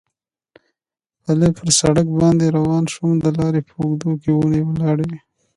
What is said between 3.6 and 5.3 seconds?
په اوږدو کې ونې ولاړې وې.